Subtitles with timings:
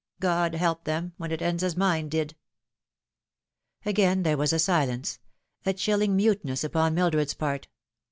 [0.19, 2.35] God help them, when it ends as mine did!"
[3.85, 5.19] Again there was a silence
[5.63, 7.67] a chilling muteness upon Mildred's part.